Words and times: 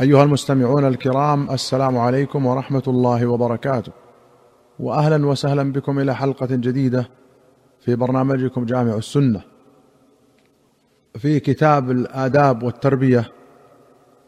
أيها 0.00 0.22
المستمعون 0.22 0.84
الكرام 0.84 1.50
السلام 1.50 1.98
عليكم 1.98 2.46
ورحمة 2.46 2.82
الله 2.88 3.26
وبركاته. 3.26 3.92
واهلا 4.80 5.26
وسهلا 5.26 5.72
بكم 5.72 5.98
إلى 5.98 6.14
حلقة 6.16 6.46
جديدة 6.50 7.08
في 7.80 7.96
برنامجكم 7.96 8.64
جامع 8.64 8.94
السنة. 8.94 9.42
في 11.18 11.40
كتاب 11.40 11.90
الآداب 11.90 12.62
والتربية 12.62 13.32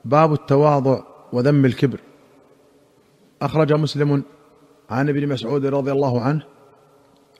باب 0.04 0.32
التواضع 0.32 1.00
وذم 1.32 1.65
الكبر. 1.65 2.01
أخرج 3.42 3.72
مسلم 3.72 4.22
عن 4.90 5.08
ابن 5.08 5.28
مسعود 5.28 5.67
رضي 5.67 5.92
الله 5.92 6.21
عنه 6.21 6.42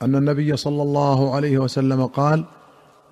أن 0.01 0.15
النبي 0.15 0.57
صلى 0.57 0.81
الله 0.81 1.35
عليه 1.35 1.57
وسلم 1.57 2.05
قال 2.05 2.45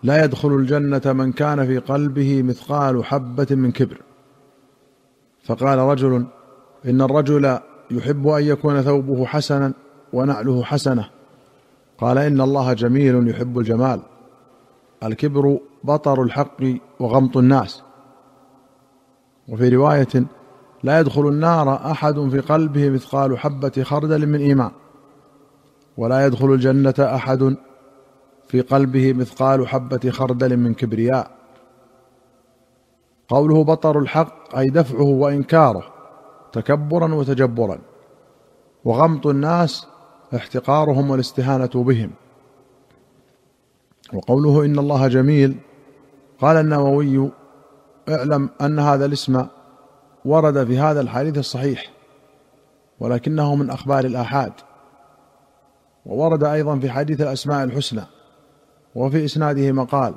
لا 0.04 0.24
يدخل 0.24 0.50
الجنة 0.50 1.14
من 1.14 1.32
كان 1.32 1.66
في 1.68 1.78
قلبه 1.78 2.44
مثقال 2.44 3.06
حبة 3.06 3.48
من 3.52 3.72
كبر. 3.72 4.02
فقال 5.44 5.80
رجل 5.80 6.26
إن 6.86 7.02
الرجل 7.02 7.60
يحب 7.92 8.28
أن 8.28 8.44
يكون 8.44 8.82
ثوبه 8.82 9.26
حسنا 9.26 9.74
ونعله 10.14 10.64
حسنة. 10.64 11.10
قال 11.98 12.18
إن 12.18 12.42
الله 12.42 12.74
جميل 12.74 13.30
يحب 13.30 13.60
الجمال. 13.60 14.02
الكبر 15.04 15.58
بطر 15.84 16.24
الحق 16.24 16.64
وغمط 17.00 17.38
الناس. 17.38 17.84
وفي 19.50 19.70
رواية 19.70 20.26
لا 20.84 21.00
يدخل 21.00 21.28
النار 21.28 21.92
أحد 21.92 22.30
في 22.32 22.40
قلبه 22.40 22.90
مثقال 22.90 23.40
حبة 23.40 23.84
خردل 23.84 24.28
من 24.28 24.40
إيمان. 24.40 24.72
ولا 25.98 26.26
يدخل 26.26 26.54
الجنة 26.54 26.94
أحد 27.00 27.56
في 28.48 28.62
قلبه 28.62 29.14
مثقال 29.14 29.68
حبة 29.68 30.10
خردل 30.10 30.58
من 30.58 30.74
كبرياء. 30.74 31.43
قوله 33.28 33.64
بطر 33.64 34.00
الحق 34.00 34.58
أي 34.58 34.70
دفعه 34.70 35.04
وإنكاره 35.04 35.84
تكبرا 36.52 37.14
وتجبرا. 37.16 37.80
وغمط 38.86 39.28
الناس 39.28 39.88
احتقارهم 40.36 41.12
والاستهانة 41.12 41.72
بهم. 41.76 42.12
وقوله 44.14 44.66
إن 44.66 44.80
الله 44.80 45.08
جميل 45.08 45.58
قال 46.42 46.58
النووي 46.58 47.32
اعلم 48.10 48.50
أن 48.62 48.80
هذا 48.80 49.06
الاسم 49.06 49.46
ورد 50.26 50.68
في 50.68 50.80
هذا 50.80 51.02
الحديث 51.02 51.38
الصحيح 51.38 51.92
ولكنه 53.00 53.56
من 53.56 53.70
أخبار 53.70 54.06
الآحاد. 54.06 54.54
وورد 56.06 56.44
أيضا 56.44 56.80
في 56.80 56.90
حديث 56.90 57.22
الأسماء 57.22 57.64
الحسنى 57.64 58.04
وفي 58.96 59.26
إسناده 59.26 59.72
مقال. 59.72 60.16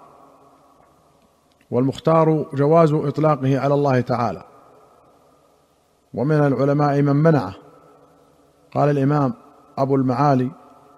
والمختار 1.71 2.47
جواز 2.55 2.93
إطلاقه 2.93 3.59
على 3.59 3.75
الله 3.75 4.01
تعالى. 4.01 4.45
ومن 6.15 6.37
العلماء 6.37 7.03
من 7.03 7.17
منعه. 7.17 7.55
قال 8.75 8.91
الإمام 8.91 9.35
أبو 9.79 9.97
المعالي 9.97 10.51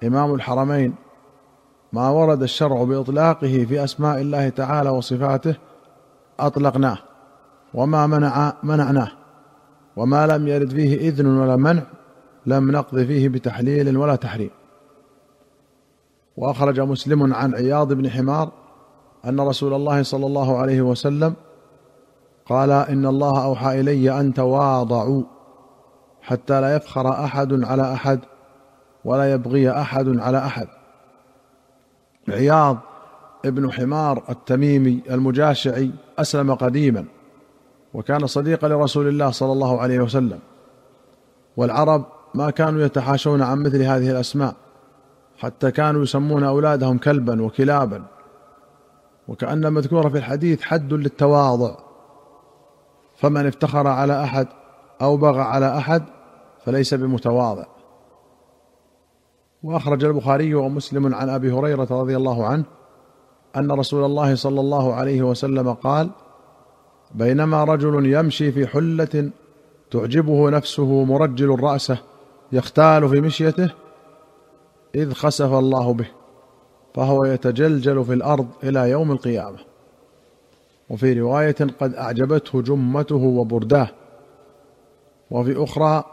إمام 0.04 0.34
الحرمين 0.34 0.94
ما 1.92 2.08
ورد 2.08 2.42
الشرع 2.42 2.84
بإطلاقه 2.84 3.66
في 3.68 3.84
أسماء 3.84 4.20
الله 4.20 4.48
تعالى 4.48 4.90
وصفاته 4.90 5.56
أطلقناه 6.40 6.98
وما 7.74 8.06
منع 8.06 8.52
منعناه 8.62 9.10
وما 9.96 10.26
لم 10.26 10.48
يرد 10.48 10.70
فيه 10.70 11.08
إذن 11.08 11.26
ولا 11.26 11.56
منع 11.56 11.82
لم 12.46 12.70
نقض 12.70 12.98
فيه 13.02 13.28
بتحليل 13.28 13.96
ولا 13.96 14.16
تحريم. 14.16 14.50
وأخرج 16.36 16.80
مسلم 16.80 17.34
عن 17.34 17.54
عياض 17.54 17.92
بن 17.92 18.10
حمار 18.10 18.52
أن 19.24 19.40
رسول 19.40 19.74
الله 19.74 20.02
صلى 20.02 20.26
الله 20.26 20.56
عليه 20.56 20.82
وسلم 20.82 21.34
قال 22.46 22.70
إن 22.70 23.06
الله 23.06 23.44
أوحى 23.44 23.80
إلي 23.80 24.20
أن 24.20 24.34
تواضعوا 24.34 25.22
حتى 26.22 26.60
لا 26.60 26.76
يفخر 26.76 27.10
أحد 27.10 27.64
على 27.64 27.92
أحد 27.92 28.20
ولا 29.04 29.32
يبغي 29.32 29.70
أحد 29.70 30.18
على 30.18 30.38
أحد. 30.38 30.68
عياض 32.28 32.78
ابن 33.44 33.72
حمار 33.72 34.22
التميمي 34.28 35.02
المجاشعي 35.10 35.90
أسلم 36.18 36.54
قديما 36.54 37.04
وكان 37.94 38.26
صديقا 38.26 38.68
لرسول 38.68 39.08
الله 39.08 39.30
صلى 39.30 39.52
الله 39.52 39.80
عليه 39.80 40.00
وسلم. 40.00 40.38
والعرب 41.56 42.04
ما 42.34 42.50
كانوا 42.50 42.82
يتحاشون 42.82 43.42
عن 43.42 43.58
مثل 43.58 43.82
هذه 43.82 44.10
الأسماء 44.10 44.54
حتى 45.38 45.70
كانوا 45.70 46.02
يسمون 46.02 46.44
أولادهم 46.44 46.98
كلبا 46.98 47.42
وكلابا. 47.42 48.02
وكأن 49.28 49.64
المذكور 49.66 50.10
في 50.10 50.18
الحديث 50.18 50.62
حد 50.62 50.92
للتواضع. 50.92 51.76
فمن 53.16 53.46
افتخر 53.46 53.86
على 53.86 54.24
أحد 54.24 54.46
أو 55.02 55.16
بغى 55.16 55.40
على 55.40 55.78
أحد 55.78 56.02
فليس 56.64 56.94
بمتواضع. 56.94 57.66
وأخرج 59.62 60.04
البخاري 60.04 60.54
ومسلم 60.54 61.14
عن 61.14 61.28
أبي 61.28 61.52
هريرة 61.52 61.88
رضي 61.90 62.16
الله 62.16 62.46
عنه 62.46 62.64
أن 63.56 63.72
رسول 63.72 64.04
الله 64.04 64.34
صلى 64.34 64.60
الله 64.60 64.94
عليه 64.94 65.22
وسلم 65.22 65.72
قال 65.72 66.10
بينما 67.14 67.64
رجل 67.64 68.06
يمشي 68.06 68.52
في 68.52 68.66
حلة 68.66 69.30
تعجبه 69.90 70.50
نفسه 70.50 71.04
مرجل 71.04 71.60
راسه 71.60 71.98
يختال 72.52 73.08
في 73.08 73.20
مشيته 73.20 73.70
إذ 74.94 75.12
خسف 75.12 75.52
الله 75.52 75.92
به. 75.92 76.17
فهو 76.98 77.24
يتجلجل 77.24 78.04
في 78.04 78.12
الأرض 78.12 78.46
إلى 78.64 78.90
يوم 78.90 79.12
القيامة. 79.12 79.58
وفي 80.90 81.20
رواية 81.20 81.56
قد 81.80 81.94
أعجبته 81.94 82.62
جمته 82.62 83.16
وبرداه. 83.16 83.88
وفي 85.30 85.64
أخرى 85.64 86.04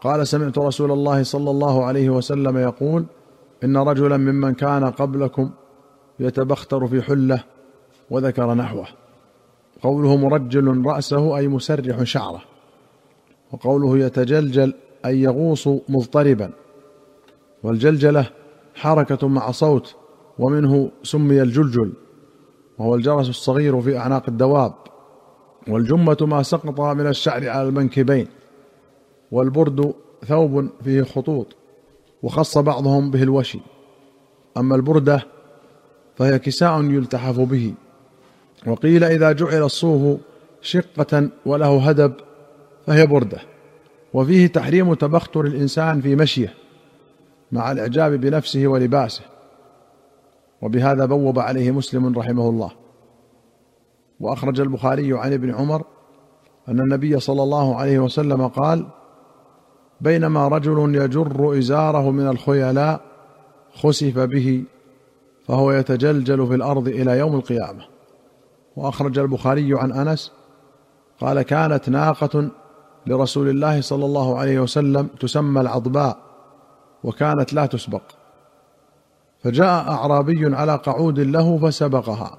قال 0.00 0.26
سمعت 0.26 0.58
رسول 0.58 0.92
الله 0.92 1.22
صلى 1.22 1.50
الله 1.50 1.84
عليه 1.84 2.10
وسلم 2.10 2.58
يقول 2.58 3.04
إن 3.64 3.76
رجلا 3.76 4.16
ممن 4.16 4.54
كان 4.54 4.84
قبلكم 4.84 5.50
يتبختر 6.20 6.86
في 6.86 7.02
حلة 7.02 7.44
وذكر 8.10 8.54
نحوه. 8.54 8.86
قوله 9.82 10.16
مرجل 10.16 10.86
رأسه 10.86 11.36
أي 11.36 11.48
مسرح 11.48 12.02
شعره. 12.02 12.42
وقوله 13.52 13.98
يتجلجل 13.98 14.74
أي 15.06 15.22
يغوص 15.22 15.68
مضطربا. 15.88 16.50
والجلجلة 17.62 18.30
حركة 18.74 19.28
مع 19.28 19.50
صوت 19.50 19.96
ومنه 20.38 20.90
سمي 21.02 21.42
الجلجل 21.42 21.92
وهو 22.78 22.94
الجرس 22.94 23.28
الصغير 23.28 23.80
في 23.80 23.98
أعناق 23.98 24.22
الدواب 24.28 24.74
والجمة 25.68 26.16
ما 26.20 26.42
سقط 26.42 26.80
من 26.80 27.06
الشعر 27.06 27.48
على 27.48 27.68
المنكبين 27.68 28.26
والبرد 29.32 29.94
ثوب 30.26 30.68
فيه 30.84 31.02
خطوط 31.02 31.56
وخص 32.22 32.58
بعضهم 32.58 33.10
به 33.10 33.22
الوشي. 33.22 33.60
أما 34.56 34.76
البرده 34.76 35.26
فهي 36.16 36.38
كساء 36.38 36.82
يلتحف 36.82 37.40
به 37.40 37.74
وقيل 38.66 39.04
إذا 39.04 39.32
جعل 39.32 39.62
الصوف 39.62 40.20
شقة 40.62 41.28
وله 41.46 41.88
هدب 41.88 42.12
فهي 42.86 43.06
برده. 43.06 43.40
وفيه 44.14 44.46
تحريم 44.46 44.94
تبختر 44.94 45.44
الإنسان 45.44 46.00
في 46.00 46.16
مشيه 46.16 46.54
مع 47.52 47.72
الإعجاب 47.72 48.12
بنفسه 48.12 48.66
ولباسه. 48.66 49.33
وبهذا 50.62 51.04
بوب 51.04 51.38
عليه 51.38 51.70
مسلم 51.70 52.18
رحمه 52.18 52.48
الله. 52.48 52.70
وأخرج 54.20 54.60
البخاري 54.60 55.18
عن 55.18 55.32
ابن 55.32 55.54
عمر 55.54 55.82
أن 56.68 56.80
النبي 56.80 57.20
صلى 57.20 57.42
الله 57.42 57.76
عليه 57.76 57.98
وسلم 57.98 58.48
قال 58.48 58.86
بينما 60.00 60.48
رجل 60.48 60.94
يجر 60.94 61.58
إزاره 61.58 62.10
من 62.10 62.28
الخيلاء 62.28 63.00
خسف 63.74 64.18
به 64.18 64.64
فهو 65.46 65.72
يتجلجل 65.72 66.46
في 66.46 66.54
الأرض 66.54 66.88
إلى 66.88 67.18
يوم 67.18 67.34
القيامة. 67.34 67.84
وأخرج 68.76 69.18
البخاري 69.18 69.78
عن 69.78 69.92
أنس 69.92 70.32
قال 71.20 71.42
كانت 71.42 71.88
ناقة 71.88 72.50
لرسول 73.06 73.48
الله 73.48 73.80
صلى 73.80 74.04
الله 74.04 74.38
عليه 74.38 74.60
وسلم 74.60 75.06
تسمى 75.20 75.60
العضباء 75.60 76.18
وكانت 77.04 77.52
لا 77.52 77.66
تسبق. 77.66 78.02
فجاء 79.44 79.90
أعرابي 79.90 80.56
على 80.56 80.74
قعود 80.74 81.20
له 81.20 81.58
فسبقها. 81.58 82.38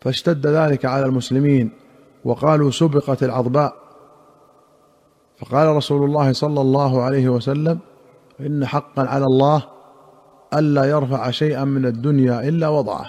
فاشتد 0.00 0.46
ذلك 0.46 0.84
على 0.84 1.06
المسلمين 1.06 1.70
وقالوا 2.24 2.70
سبقت 2.70 3.22
العضباء. 3.22 3.74
فقال 5.38 5.76
رسول 5.76 6.04
الله 6.04 6.32
صلى 6.32 6.60
الله 6.60 7.02
عليه 7.02 7.28
وسلم 7.28 7.78
إن 8.40 8.66
حقا 8.66 9.02
على 9.02 9.24
الله 9.24 9.62
ألا 10.54 10.84
يرفع 10.84 11.30
شيئا 11.30 11.64
من 11.64 11.86
الدنيا 11.86 12.48
إلا 12.48 12.68
وضعه. 12.68 13.06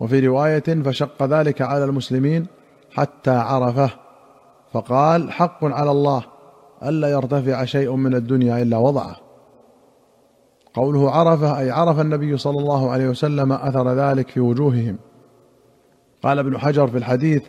وفي 0.00 0.26
رواية 0.26 0.82
فشق 0.82 1.22
ذلك 1.22 1.62
على 1.62 1.84
المسلمين 1.84 2.46
حتى 2.90 3.30
عرفه 3.30 3.90
فقال 4.72 5.32
حق 5.32 5.64
على 5.64 5.90
الله 5.90 6.22
ألا 6.82 7.08
يرتفع 7.08 7.64
شيء 7.64 7.92
من 7.94 8.14
الدنيا 8.14 8.62
إلا 8.62 8.76
وضعه. 8.76 9.27
قوله 10.78 11.10
عرفه 11.10 11.58
أي 11.58 11.70
عرف 11.70 12.00
النبي 12.00 12.36
صلى 12.36 12.58
الله 12.58 12.90
عليه 12.90 13.08
وسلم 13.08 13.52
أثر 13.52 13.92
ذلك 13.92 14.30
في 14.30 14.40
وجوههم. 14.40 14.96
قال 16.22 16.38
ابن 16.38 16.58
حجر 16.58 16.86
في 16.86 16.98
الحديث 16.98 17.42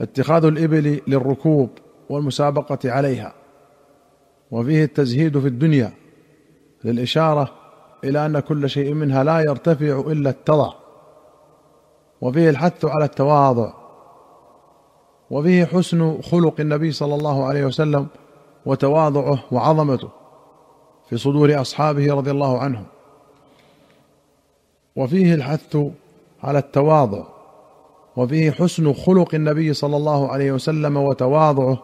اتخاذ 0.00 0.44
الإبل 0.44 1.00
للركوب 1.06 1.70
والمسابقة 2.10 2.78
عليها 2.84 3.32
وفيه 4.50 4.84
التزهيد 4.84 5.38
في 5.38 5.48
الدنيا 5.48 5.92
للإشارة 6.84 7.50
إلى 8.04 8.26
أن 8.26 8.40
كل 8.40 8.70
شيء 8.70 8.94
منها 8.94 9.24
لا 9.24 9.40
يرتفع 9.40 10.00
إلا 10.06 10.30
التضع 10.30 10.72
وفيه 12.20 12.50
الحث 12.50 12.84
على 12.84 13.04
التواضع 13.04 13.72
وفيه 15.30 15.64
حسن 15.64 16.20
خلق 16.20 16.60
النبي 16.60 16.92
صلى 16.92 17.14
الله 17.14 17.44
عليه 17.44 17.64
وسلم 17.64 18.06
وتواضعه 18.66 19.38
وعظمته. 19.52 20.19
في 21.10 21.16
صدور 21.16 21.60
أصحابه 21.60 22.14
رضي 22.14 22.30
الله 22.30 22.58
عنهم. 22.58 22.84
وفيه 24.96 25.34
الحث 25.34 25.76
على 26.42 26.58
التواضع 26.58 27.24
وفيه 28.16 28.50
حسن 28.50 28.92
خلق 28.92 29.34
النبي 29.34 29.74
صلى 29.74 29.96
الله 29.96 30.28
عليه 30.28 30.52
وسلم 30.52 30.96
وتواضعه 30.96 31.82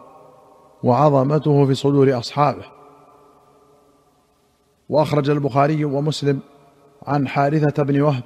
وعظمته 0.83 1.65
في 1.65 1.73
صدور 1.73 2.17
أصحابه. 2.17 2.65
وأخرج 4.89 5.29
البخاري 5.29 5.85
ومسلم 5.85 6.39
عن 7.07 7.27
حارثة 7.27 7.83
بن 7.83 8.01
وهب 8.01 8.23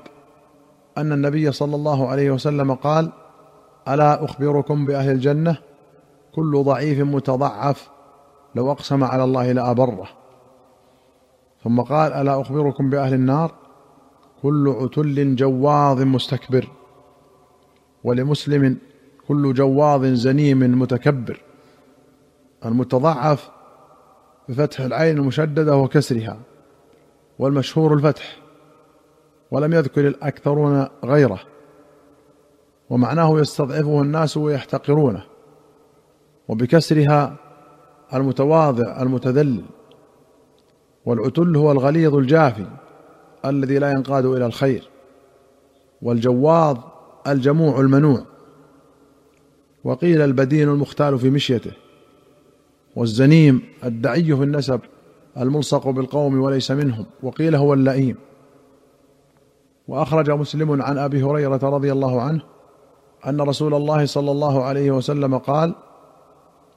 أن 0.97 1.11
النبي 1.11 1.51
صلى 1.51 1.75
الله 1.75 2.07
عليه 2.07 2.31
وسلم 2.31 2.73
قال 2.73 3.11
ألا 3.87 4.25
أخبركم 4.25 4.85
بأهل 4.85 5.11
الجنة؟ 5.11 5.57
كل 6.35 6.63
ضعيف 6.63 6.99
متضعف 6.99 7.89
لو 8.55 8.71
أقسم 8.71 9.03
على 9.03 9.23
الله 9.23 9.51
لأبره. 9.51 10.20
ثم 11.63 11.81
قال 11.81 12.13
ألا 12.13 12.41
أخبركم 12.41 12.89
بأهل 12.89 13.13
النار؟ 13.13 13.51
كل 14.41 14.75
عتل 14.81 15.35
جواظ 15.35 16.01
مستكبر 16.01 16.67
ولمسلم 18.03 18.77
كل 19.27 19.53
جواظ 19.53 20.05
زنيم 20.05 20.79
متكبر. 20.79 21.41
المتضعف 22.65 23.49
بفتح 24.49 24.79
العين 24.79 25.17
المشددة 25.17 25.77
وكسرها 25.77 26.39
والمشهور 27.39 27.93
الفتح 27.93 28.37
ولم 29.51 29.73
يذكر 29.73 30.07
الأكثرون 30.07 30.87
غيره 31.03 31.39
ومعناه 32.89 33.39
يستضعفه 33.39 34.01
الناس 34.01 34.37
ويحتقرونه 34.37 35.23
وبكسرها 36.47 37.35
المتواضع 38.13 39.01
المتذلل. 39.01 39.63
والعتل 41.05 41.55
هو 41.55 41.71
الغليظ 41.71 42.15
الجافي 42.15 42.65
الذي 43.45 43.79
لا 43.79 43.91
ينقاد 43.91 44.25
إلى 44.25 44.45
الخير 44.45 44.89
والجواظ 46.01 46.77
الجموع 47.27 47.79
المنوع. 47.79 48.23
وقيل 49.83 50.21
البدين 50.21 50.69
المختال 50.69 51.19
في 51.19 51.29
مشيته 51.29 51.71
والزنيم 52.95 53.61
الدعي 53.83 54.23
في 54.23 54.43
النسب 54.43 54.79
الملصق 55.37 55.89
بالقوم 55.89 56.39
وليس 56.41 56.71
منهم 56.71 57.05
وقيل 57.23 57.55
هو 57.55 57.73
اللئيم. 57.73 58.15
وأخرج 59.87 60.31
مسلم 60.31 60.81
عن 60.81 60.97
أبي 60.97 61.23
هريرة 61.23 61.59
رضي 61.63 61.91
الله 61.91 62.21
عنه 62.21 62.41
أن 63.27 63.41
رسول 63.41 63.73
الله 63.73 64.05
صلى 64.05 64.31
الله 64.31 64.63
عليه 64.63 64.91
وسلم 64.91 65.37
قال 65.37 65.75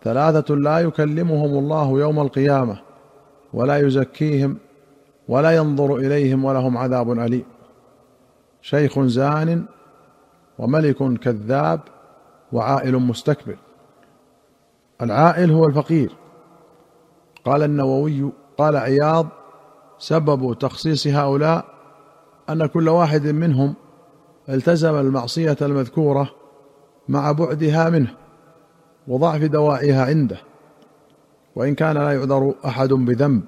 ثلاثة 0.05 0.55
لا 0.55 0.79
يكلمهم 0.79 1.59
الله 1.59 2.01
يوم 2.01 2.21
القيامة 2.21 2.79
ولا 3.55 3.79
يزكيهم 3.79 4.57
ولا 5.29 5.51
ينظر 5.51 5.97
إليهم 5.97 6.45
ولهم 6.45 6.79
عذاب 6.79 7.11
أليم. 7.13 7.45
شيخ 8.63 9.01
زان 9.01 9.65
وملك 10.59 11.19
كذاب 11.19 11.81
وعائل 12.53 12.97
مستكبر. 12.97 13.57
العائل 15.03 15.51
هو 15.51 15.67
الفقير. 15.67 16.13
قال 17.45 17.63
النووي 17.63 18.33
قال 18.59 18.77
عياض 18.77 19.27
سبب 19.99 20.59
تخصيص 20.59 21.07
هؤلاء 21.07 21.65
أن 22.49 22.67
كل 22.67 22.89
واحد 22.89 23.27
منهم 23.27 23.75
التزم 24.49 24.95
المعصية 24.95 25.57
المذكورة 25.63 26.31
مع 27.09 27.33
بعدها 27.33 27.91
منه 27.91 28.15
وضعف 29.09 29.43
دواعيها 29.43 30.05
عنده. 30.05 30.54
وإن 31.57 31.75
كان 31.75 31.95
لا 31.95 32.13
يعذر 32.13 32.55
أحد 32.67 32.89
بذنب 32.89 33.43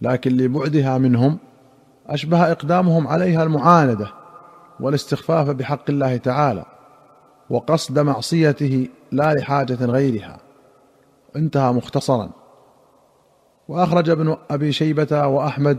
لكن 0.00 0.36
لبعدها 0.36 0.98
منهم 0.98 1.38
أشبه 2.06 2.52
إقدامهم 2.52 3.08
عليها 3.08 3.42
المعاندة 3.42 4.08
والاستخفاف 4.80 5.50
بحق 5.50 5.90
الله 5.90 6.16
تعالى 6.16 6.64
وقصد 7.50 7.98
معصيته 7.98 8.88
لا 9.12 9.34
لحاجة 9.34 9.84
غيرها. 9.84 10.38
انتهى 11.36 11.72
مختصرا. 11.72 12.30
وأخرج 13.68 14.10
ابن 14.10 14.36
أبي 14.50 14.72
شيبة 14.72 15.26
وأحمد 15.26 15.78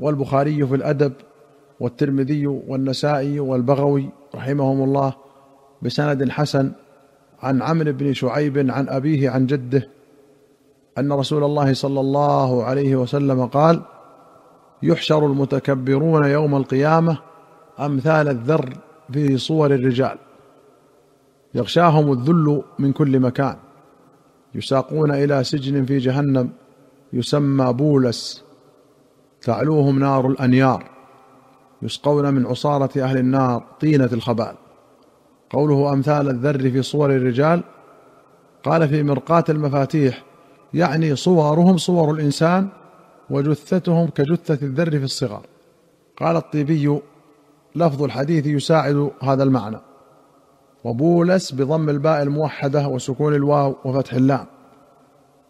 والبخاري 0.00 0.66
في 0.66 0.74
الأدب 0.74 1.12
والترمذي 1.80 2.46
والنسائي 2.46 3.40
والبغوي 3.40 4.08
رحمهم 4.34 4.82
الله 4.82 5.14
بسند 5.82 6.30
حسن 6.30 6.72
عن 7.42 7.62
عمرو 7.62 7.92
بن 7.92 8.12
شعيب 8.12 8.70
عن 8.70 8.88
أبيه 8.88 9.30
عن 9.30 9.46
جده 9.46 9.88
أن 10.98 11.12
رسول 11.12 11.44
الله 11.44 11.74
صلى 11.74 12.00
الله 12.00 12.64
عليه 12.64 12.96
وسلم 12.96 13.46
قال 13.46 13.82
يحشر 14.82 15.26
المتكبرون 15.26 16.24
يوم 16.24 16.56
القيامة 16.56 17.18
أمثال 17.80 18.28
الذر 18.28 18.72
في 19.12 19.38
صور 19.38 19.74
الرجال. 19.74 20.18
يغشاهم 21.54 22.12
الذل 22.12 22.62
من 22.78 22.92
كل 22.92 23.20
مكان. 23.20 23.56
يساقون 24.54 25.10
إلى 25.10 25.44
سجن 25.44 25.84
في 25.84 25.98
جهنم 25.98 26.50
يسمى 27.12 27.72
بولس. 27.72 28.44
تعلوهم 29.42 29.98
نار 29.98 30.26
الأنيار. 30.26 30.90
يسقون 31.82 32.34
من 32.34 32.46
عصارة 32.46 33.02
أهل 33.02 33.18
النار 33.18 33.64
طينة 33.80 34.10
الخبال. 34.12 34.54
قوله 35.52 35.92
أمثال 35.92 36.28
الذر 36.28 36.70
في 36.70 36.82
صور 36.82 37.10
الرجال 37.10 37.62
قال 38.64 38.88
في 38.88 39.02
مرقاة 39.02 39.44
المفاتيح 39.48 40.22
يعني 40.74 41.16
صورهم 41.16 41.76
صور 41.76 42.14
الإنسان 42.14 42.68
وجثتهم 43.30 44.08
كجثة 44.08 44.66
الذر 44.66 44.90
في 44.90 45.04
الصغار. 45.04 45.46
قال 46.16 46.36
الطيبي 46.36 46.98
لفظ 47.76 48.02
الحديث 48.02 48.46
يساعد 48.46 49.10
هذا 49.22 49.42
المعنى. 49.42 49.78
وبولس 50.84 51.52
بضم 51.52 51.88
الباء 51.88 52.22
الموحدة 52.22 52.88
وسكون 52.88 53.34
الواو 53.34 53.76
وفتح 53.84 54.14
اللام. 54.14 54.46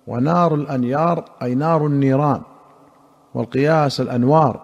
ونار 0.06 0.54
الأنيار 0.54 1.24
أي 1.42 1.54
نار 1.54 1.86
النيران. 1.86 2.42
والقياس 3.34 4.00
الأنوار 4.00 4.60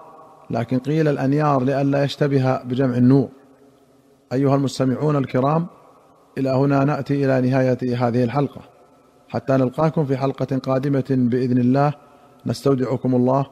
لكن 0.50 0.78
قيل 0.78 1.09
الأنيار 1.09 1.62
لئلا 1.62 2.04
يشتبه 2.04 2.62
بجمع 2.62 2.97
النور. 2.97 3.28
أيها 4.32 4.54
المستمعون 4.54 5.16
الكرام 5.16 5.66
إلى 6.38 6.50
هنا 6.50 6.85
نأتي 6.85 7.25
إلى 7.25 7.50
نهاية 7.50 8.08
هذه 8.08 8.25
الحلقة. 8.25 8.61
حتى 9.28 9.52
نلقاكم 9.52 10.04
في 10.04 10.16
حلقة 10.16 10.58
قادمة 10.58 11.04
بإذن 11.11 11.58
الله 11.58 11.92
نستودعكم 12.47 13.14
الله 13.14 13.47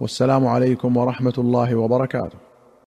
والسلام 0.00 0.46
عليكم 0.46 0.96
ورحمة 0.96 1.34
الله 1.38 1.74
وبركاته. 1.74 2.43